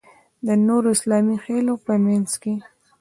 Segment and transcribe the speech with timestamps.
[0.47, 2.53] د نورو اسلامي خېلونو په منځ کې.